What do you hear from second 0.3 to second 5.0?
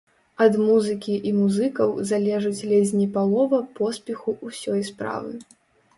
Ад музыкі і музыкаў залежыць ледзь не палова поспеху ўсёй